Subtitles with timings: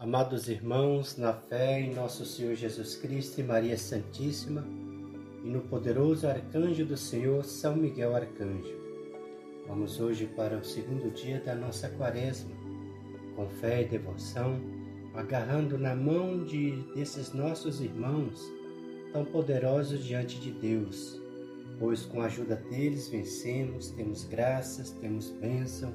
[0.00, 4.66] Amados irmãos, na fé em nosso Senhor Jesus Cristo e Maria Santíssima,
[5.44, 8.80] e no poderoso arcanjo do Senhor, São Miguel Arcanjo.
[9.68, 12.50] Vamos hoje para o segundo dia da nossa quaresma,
[13.36, 14.58] com fé e devoção,
[15.12, 18.42] agarrando na mão de desses nossos irmãos
[19.12, 21.20] tão poderosos diante de Deus,
[21.78, 25.92] pois com a ajuda deles vencemos, temos graças, temos bênção,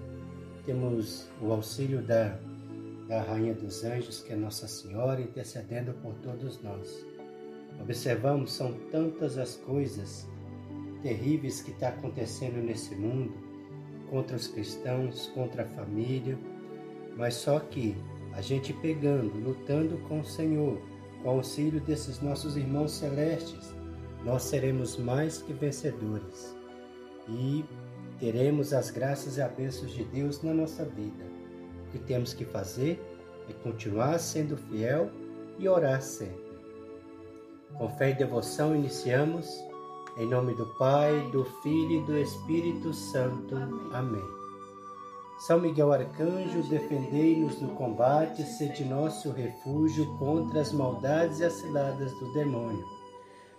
[0.63, 2.39] temos o auxílio da
[3.07, 7.05] da Rainha dos Anjos, que é Nossa Senhora, intercedendo por todos nós.
[7.79, 10.27] Observamos, são tantas as coisas
[11.03, 13.33] terríveis que está acontecendo nesse mundo,
[14.09, 16.37] contra os cristãos, contra a família,
[17.15, 17.95] mas só que
[18.33, 20.81] a gente pegando, lutando com o Senhor,
[21.21, 23.73] com o auxílio desses nossos irmãos celestes,
[24.23, 26.55] nós seremos mais que vencedores
[27.29, 27.63] e
[28.19, 31.34] teremos as graças e as bênçãos de Deus na nossa vida
[31.95, 33.01] que temos que fazer
[33.49, 35.09] é continuar sendo fiel
[35.57, 36.43] e orar sempre.
[37.77, 39.47] Com fé e devoção iniciamos,
[40.17, 43.55] em nome do Pai, do Filho e do Espírito Santo.
[43.93, 44.23] Amém.
[45.39, 52.11] São Miguel Arcanjo, defendei-nos no combate, sede nosso refúgio contra as maldades e as ciladas
[52.13, 52.85] do demônio.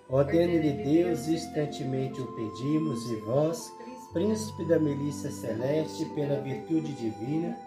[0.08, 3.72] Ordene-lhe Deus, instantemente o pedimos, e vós,
[4.12, 7.65] príncipe da milícia celeste, pela virtude divina,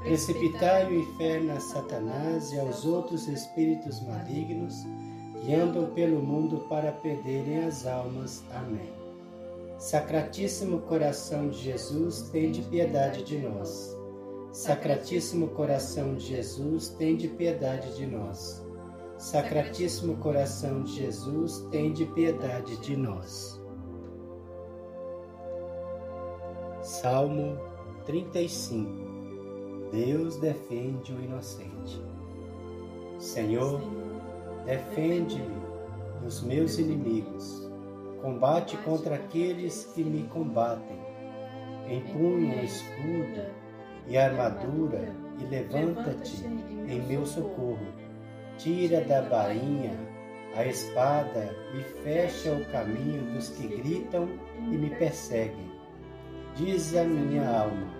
[0.00, 4.74] Precipitai o inferno a Satanás e aos outros espíritos malignos
[5.44, 8.42] que andam pelo mundo para perderem as almas.
[8.50, 8.90] Amém.
[9.78, 13.94] Sacratíssimo coração de Jesus, tende piedade de nós.
[14.52, 18.64] Sacratíssimo coração de Jesus, tende piedade de nós.
[19.18, 23.60] Sacratíssimo coração de Jesus, tende piedade de nós.
[26.82, 27.58] Salmo
[28.06, 29.19] 35
[29.90, 32.00] Deus defende o inocente.
[33.18, 33.80] Senhor,
[34.64, 35.60] defende-me
[36.22, 37.68] dos meus inimigos.
[38.22, 40.98] Combate contra aqueles que me combatem.
[41.88, 43.46] Empunha o escudo
[44.06, 47.86] e a armadura e levanta-te em meu socorro.
[48.58, 49.98] Tira da bainha
[50.54, 54.28] a espada e fecha o caminho dos que gritam
[54.58, 55.70] e me perseguem.
[56.56, 57.99] Diz a minha alma: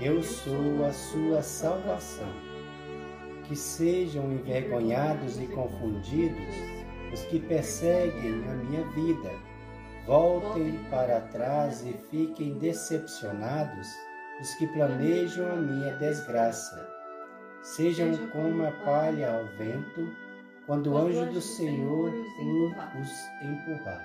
[0.00, 2.32] eu sou a sua salvação.
[3.44, 6.54] Que sejam envergonhados e confundidos
[7.12, 9.30] os que perseguem a minha vida.
[10.06, 13.88] Voltem para trás e fiquem decepcionados
[14.40, 16.88] os que planejam a minha desgraça.
[17.62, 20.10] Sejam como a palha ao vento,
[20.66, 24.04] quando o anjo do Senhor os empurrar.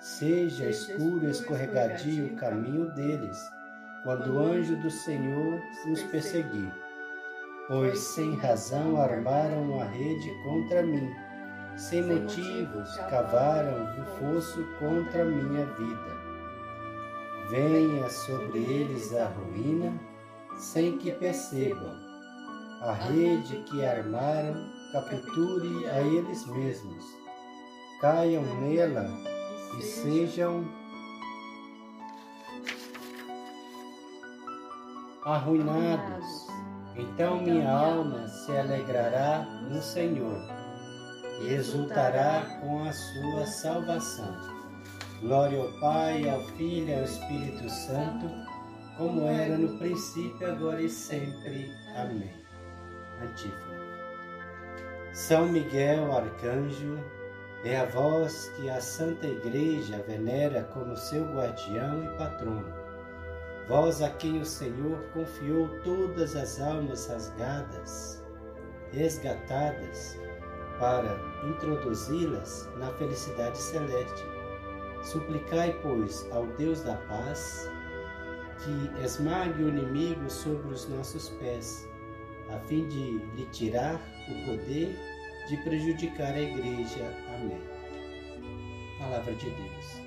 [0.00, 3.53] Seja escuro e escorregadio o caminho deles
[4.04, 5.60] quando o anjo do Senhor
[5.90, 6.72] os perseguir.
[7.66, 11.10] Pois sem razão armaram uma rede contra mim,
[11.76, 16.24] sem motivos cavaram um fosso contra a minha vida.
[17.48, 19.98] Venha sobre eles a ruína,
[20.58, 21.94] sem que percebam.
[22.82, 27.04] A rede que armaram capture a eles mesmos.
[28.00, 29.08] Caiam nela
[29.78, 30.64] e sejam
[35.24, 36.46] arruinados.
[36.96, 40.38] Então minha alma se alegrará no Senhor
[41.40, 44.36] e exultará com a sua salvação.
[45.20, 48.30] Glória ao Pai, ao Filho e ao Espírito Santo,
[48.96, 51.72] como era no princípio, agora e sempre.
[51.96, 52.30] Amém.
[53.22, 53.74] Antífona.
[55.12, 56.98] São Miguel, arcanjo,
[57.64, 62.83] é a voz que a Santa Igreja venera como seu guardião e patrono
[63.68, 68.22] Vós a quem o Senhor confiou todas as almas rasgadas,
[68.92, 70.18] resgatadas,
[70.78, 74.22] para introduzi-las na felicidade celeste.
[75.02, 77.70] Suplicai, pois, ao Deus da paz
[78.62, 81.88] que esmague o inimigo sobre os nossos pés,
[82.50, 84.96] a fim de lhe tirar o poder
[85.48, 87.04] de prejudicar a igreja.
[87.34, 87.60] Amém.
[88.98, 90.03] Palavra de Deus.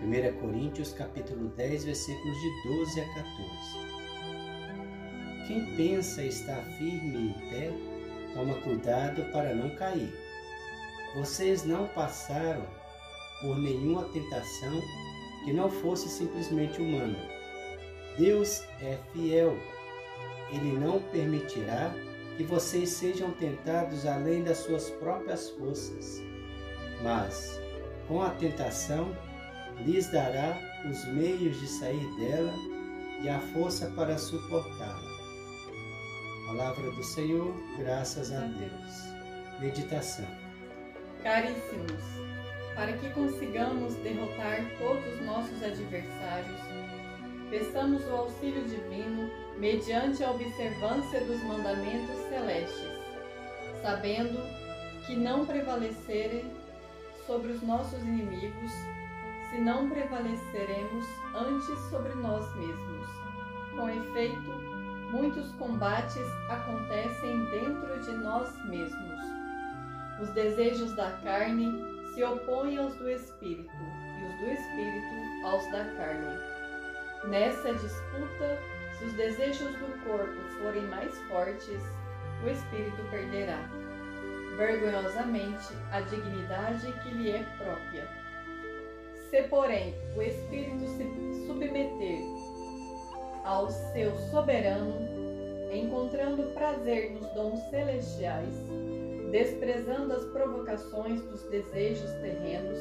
[0.00, 3.28] 1 Coríntios capítulo 10, versículos de 12 a 14.
[5.48, 7.72] Quem pensa estar firme em pé,
[8.32, 10.14] toma cuidado para não cair.
[11.16, 12.64] Vocês não passaram
[13.40, 14.80] por nenhuma tentação
[15.44, 17.18] que não fosse simplesmente humana.
[18.16, 19.56] Deus é fiel.
[20.52, 21.92] Ele não permitirá
[22.36, 26.22] que vocês sejam tentados além das suas próprias forças.
[27.02, 27.60] Mas,
[28.06, 29.12] com a tentação,
[29.84, 30.58] lhes dará
[30.88, 32.54] os meios de sair dela
[33.22, 35.18] e a força para suportá-la.
[36.46, 39.60] Palavra do Senhor, graças a Deus.
[39.60, 40.26] Meditação.
[41.22, 42.02] Caríssimos,
[42.74, 46.60] para que consigamos derrotar todos os nossos adversários,
[47.50, 49.28] peçamos o auxílio divino
[49.58, 52.88] mediante a observância dos mandamentos celestes,
[53.82, 54.38] sabendo
[55.06, 56.44] que não prevalecerem
[57.26, 58.72] sobre os nossos inimigos,
[59.58, 63.08] se não prevaleceremos antes sobre nós mesmos.
[63.74, 64.50] Com efeito,
[65.10, 69.20] muitos combates acontecem dentro de nós mesmos.
[70.20, 71.72] Os desejos da carne
[72.14, 76.38] se opõem aos do espírito, e os do espírito aos da carne.
[77.24, 78.58] Nessa disputa,
[78.96, 81.82] se os desejos do corpo forem mais fortes,
[82.44, 83.58] o espírito perderá,
[84.56, 88.27] vergonhosamente, a dignidade que lhe é própria.
[89.30, 92.20] Se, porém, o espírito se submeter
[93.44, 94.94] ao seu soberano,
[95.72, 98.54] encontrando prazer nos dons celestiais,
[99.30, 102.78] desprezando as provocações dos desejos terrenos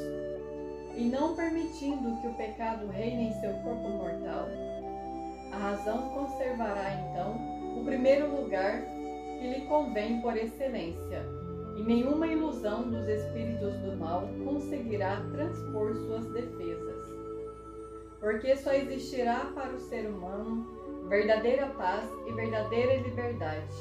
[0.95, 4.47] e não permitindo que o pecado reine em seu corpo mortal,
[5.51, 7.35] a razão conservará então
[7.77, 8.81] o primeiro lugar
[9.39, 11.23] que lhe convém por excelência,
[11.77, 17.18] e nenhuma ilusão dos espíritos do mal conseguirá transpor suas defesas
[18.19, 20.65] porque só existirá para o ser humano
[21.07, 23.74] verdadeira paz e verdadeira liberdade,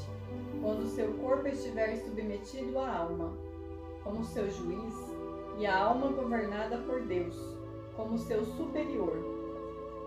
[0.61, 3.33] quando seu corpo estiver submetido à alma,
[4.03, 4.93] como seu juiz,
[5.57, 7.35] e a alma governada por Deus,
[7.95, 9.17] como seu superior.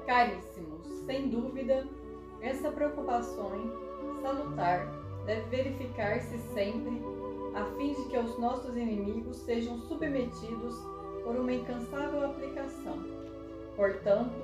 [0.07, 1.87] Caríssimos, sem dúvida,
[2.41, 3.51] essa preocupação
[4.23, 4.87] salutar
[5.27, 7.03] deve verificar-se sempre,
[7.55, 10.77] a fim de que os nossos inimigos sejam submetidos
[11.25, 13.21] por uma incansável aplicação
[13.81, 14.35] Portanto,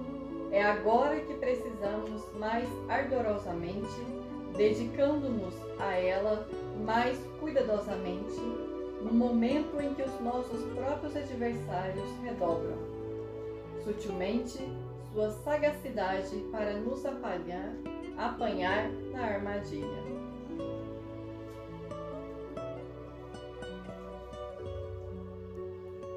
[0.51, 4.01] é agora que precisamos mais ardorosamente,
[4.57, 6.49] dedicando-nos a ela
[6.85, 8.41] mais cuidadosamente,
[9.03, 12.79] no momento em que os nossos próprios adversários redobram
[13.85, 14.59] sutilmente
[15.13, 17.75] sua sagacidade para nos apanhar,
[18.17, 20.06] apanhar na armadilha.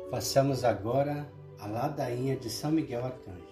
[0.10, 3.48] Façamos agora a ladainha de São Miguel Arcanjo.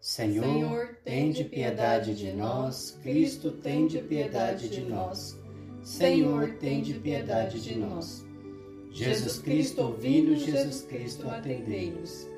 [0.00, 5.38] Senhor, Senhor tem de piedade de nós, Cristo tem de piedade de nós.
[5.82, 8.26] Senhor, tem de piedade de nós.
[8.90, 12.28] Jesus Cristo, ouvindo, Jesus Cristo, atendei-nos.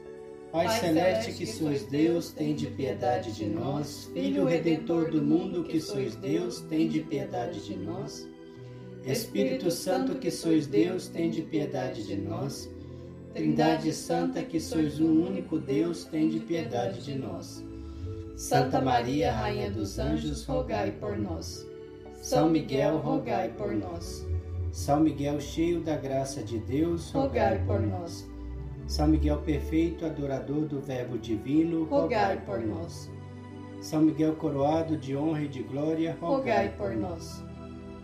[0.53, 4.11] Pai celeste que sois Deus, tem de piedade de nós.
[4.13, 8.27] Filho redentor do mundo que sois Deus, tem de piedade de nós.
[9.11, 12.71] Espírito Santo que sois Deus, tem de piedade de nós.
[13.33, 17.65] Trindade Santa, que sois um único Deus, tende piedade de nós.
[18.37, 21.67] Santa Maria, Rainha dos Anjos, rogai por nós.
[22.21, 24.27] São Miguel, rogai por nós.
[24.73, 28.29] São Miguel, cheio da graça de Deus, rogai por nós.
[28.87, 33.11] São Miguel, perfeito adorador do Verbo divino, rogai por nós.
[33.81, 37.48] São Miguel, coroado de honra e de glória, rogai por nós.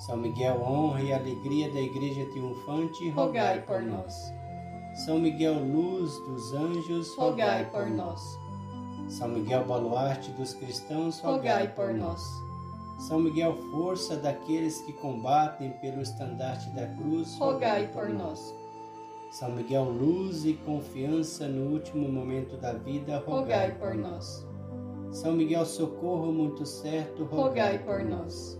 [0.00, 4.32] São Miguel, honra e alegria da Igreja triunfante, rogai por nós.
[5.04, 8.22] São Miguel, luz dos anjos, rogai por nós.
[9.10, 12.22] São Miguel, baluarte dos cristãos, rogai por nós.
[12.98, 18.54] São Miguel, força daqueles que combatem pelo estandarte da cruz, rogai por nós.
[19.30, 24.46] São Miguel, luz e confiança no último momento da vida, rogai por nós.
[25.12, 28.59] São Miguel, socorro muito certo, rogai por nós.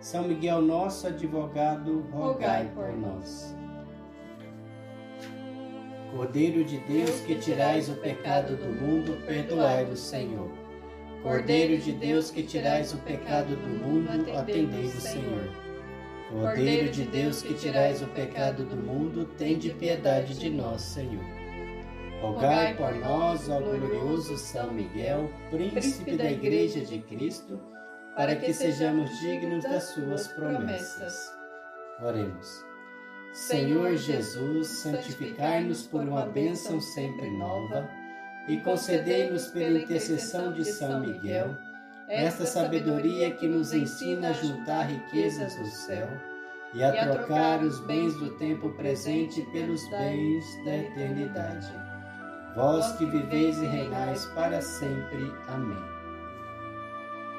[0.00, 3.54] São Miguel, nosso advogado, rogai por nós.
[6.10, 10.50] Cordeiro de Deus, que tirais o pecado do mundo, perdoai-nos, Senhor.
[11.22, 15.50] Cordeiro de Deus, que tirais o pecado do mundo, atendei-nos, Senhor.
[16.30, 21.24] Cordeiro de Deus, que tirais o pecado do mundo, tende piedade de nós, Senhor.
[22.22, 27.60] rogai por nós, ó glorioso São Miguel, príncipe da Igreja de Cristo,
[28.16, 31.32] para que sejamos dignos das suas promessas.
[32.02, 32.64] Oremos.
[33.32, 37.88] Senhor Jesus, santificai-nos por uma bênção sempre nova
[38.48, 41.56] e concedei-nos pela intercessão de São Miguel
[42.08, 46.08] esta sabedoria que nos ensina a juntar riquezas do céu
[46.74, 51.72] e a trocar os bens do tempo presente pelos bens da eternidade.
[52.56, 55.32] Vós que viveis e reinais para sempre.
[55.46, 55.99] Amém.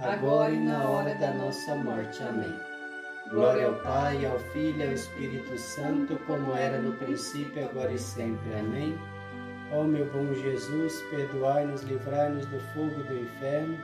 [0.00, 2.22] agora e na hora da nossa morte.
[2.22, 2.54] Amém.
[3.30, 7.98] Glória ao Pai, ao Filho e ao Espírito Santo, como era no princípio, agora e
[7.98, 8.54] sempre.
[8.54, 8.98] Amém.
[9.72, 13.78] Ó meu bom Jesus, perdoai-nos, livrai-nos do fogo do inferno,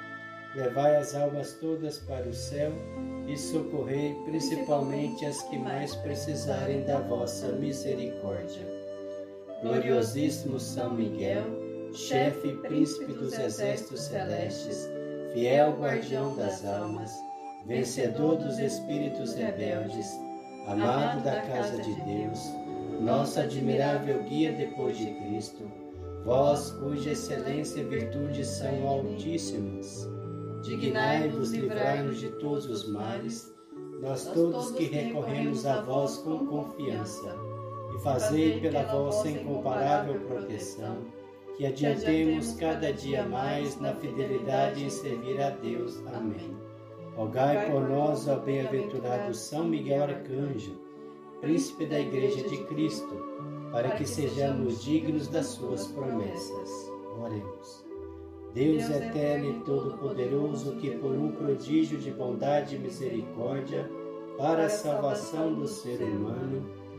[0.54, 2.73] levai as almas todas para o céu
[3.26, 8.66] e socorrei principalmente as que mais precisarem da vossa misericórdia.
[9.62, 11.45] Gloriosíssimo São Miguel,
[11.92, 14.88] chefe e príncipe dos exércitos celestes,
[15.32, 17.12] fiel guardião das almas,
[17.66, 20.06] vencedor dos espíritos rebeldes,
[20.66, 22.40] amado da casa de Deus,
[23.00, 25.70] nosso admirável guia depois de Cristo,
[26.25, 30.08] vós cuja excelência e virtude são altíssimas.
[30.62, 33.50] Dignai-vos livrai-nos de todos os males,
[34.00, 37.37] nós todos que recorremos a vós com confiança,
[37.94, 40.99] e fazei pela vossa incomparável proteção,
[41.60, 46.02] que adiantemos cada dia mais na fidelidade em servir a Deus.
[46.06, 46.56] Amém.
[47.14, 50.80] Rogai por nós, ó bem-aventurado São Miguel Arcanjo,
[51.42, 53.14] príncipe da Igreja de Cristo,
[53.70, 56.90] para que sejamos dignos das suas promessas.
[57.22, 57.84] Oremos.
[58.54, 63.86] Deus eterno e todo-poderoso, que por um prodígio de bondade e misericórdia,
[64.38, 66.64] para a salvação do ser humano,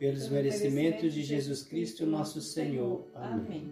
[0.00, 3.04] Pelos merecimentos de Jesus Cristo, nosso Senhor.
[3.14, 3.70] Amém.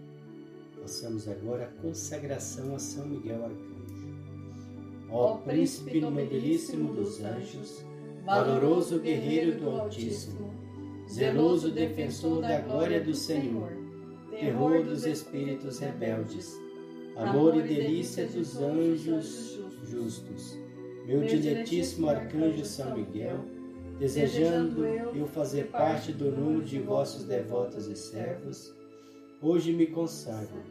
[0.79, 5.09] Façamos agora a consagração a São Miguel Arcanjo.
[5.09, 7.83] ó príncipe nobilíssimo dos anjos,
[8.23, 10.53] valoroso guerreiro do Altíssimo,
[11.09, 13.71] zeloso defensor da glória do Senhor,
[14.29, 16.55] terror dos espíritos rebeldes,
[17.15, 20.55] amor e delícia dos anjos justos,
[21.07, 23.43] meu diletíssimo arcanjo São Miguel,
[23.99, 28.73] desejando eu fazer parte do número de vossos devotos e servos,
[29.41, 30.63] hoje me consagro,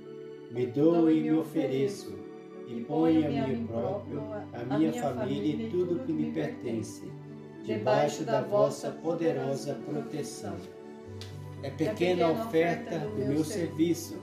[0.51, 2.19] me dou e me ofereço,
[2.67, 4.23] e ponho a mim próprio,
[4.55, 7.13] a minha família e tudo que me pertence,
[7.65, 10.57] debaixo da vossa poderosa proteção.
[11.63, 14.17] É pequena a oferta do meu serviço,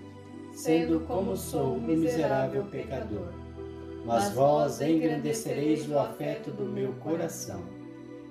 [0.51, 3.33] sendo como sou um miserável pecador.
[4.03, 7.84] Mas vós engrandecereis o afeto do meu coração.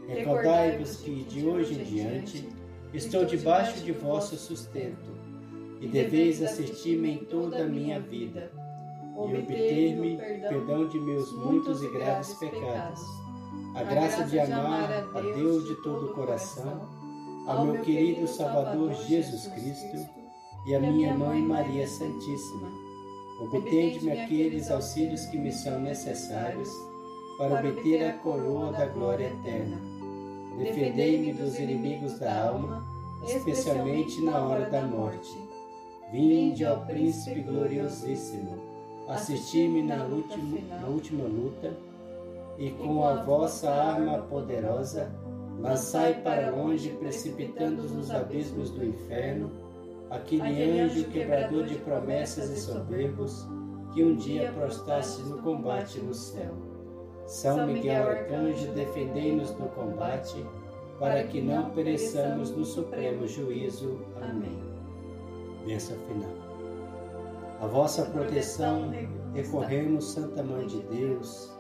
[0.09, 2.49] Recordai-vos que de hoje em diante
[2.93, 5.15] estou debaixo de vosso sustento
[5.81, 8.53] e deveis assistir-me em toda a minha vida.
[9.15, 13.01] e obter-me perdão de meus muitos e graves pecados,
[13.77, 16.89] a graça de amar a Deus de todo o coração,
[17.47, 20.09] ao meu querido Salvador Jesus Cristo
[20.67, 22.69] e a minha Mãe Maria Santíssima.
[23.41, 26.71] Obtende-me aqueles auxílios que me são necessários
[27.37, 29.94] para obter a coroa da glória eterna.
[30.59, 32.85] Defendei-me dos inimigos da alma,
[33.27, 35.37] especialmente na hora da morte.
[36.13, 38.75] Vinde ao Príncipe gloriosíssimo
[39.09, 41.77] assisti-me na última, na última luta,
[42.59, 45.11] e com a vossa arma poderosa,
[45.59, 49.51] lançai para longe, precipitando-os nos abismos do inferno,
[50.11, 53.47] aquele anjo quebrador de promessas e soberbos,
[53.93, 56.55] que um dia prostrasse no combate no céu.
[57.27, 60.45] São Miguel Arcanjo, defendei-nos no combate,
[60.99, 63.99] para que não pereçamos no supremo juízo.
[64.23, 64.63] Amém.
[65.67, 66.31] Bênção final.
[67.61, 68.93] A vossa proteção
[69.33, 71.51] recorremos, Santa Mãe de Deus.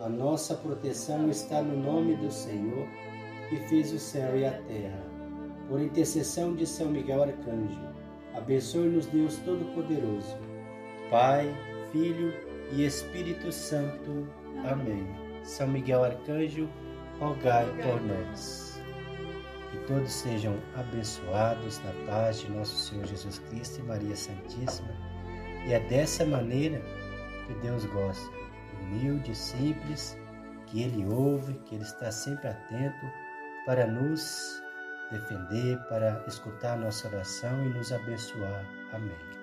[0.00, 2.86] A nossa proteção está no nome do Senhor,
[3.48, 5.02] que fez o céu e a terra.
[5.68, 7.80] Por intercessão de São Miguel Arcanjo,
[8.34, 10.36] abençoe-nos Deus Todo-Poderoso,
[11.10, 11.52] Pai,
[11.92, 12.32] Filho
[12.72, 14.26] e Espírito Santo.
[14.66, 15.06] Amém.
[15.42, 16.68] São Miguel Arcanjo,
[17.18, 18.80] rogai por nós.
[19.70, 25.08] Que todos sejam abençoados na paz de nosso Senhor Jesus Cristo e Maria Santíssima
[25.68, 26.80] e é dessa maneira
[27.46, 28.30] que Deus gosta,
[28.80, 30.16] humilde, simples,
[30.66, 33.06] que Ele ouve, que Ele está sempre atento
[33.66, 34.62] para nos
[35.10, 38.64] defender, para escutar nossa oração e nos abençoar.
[38.94, 39.37] Amém.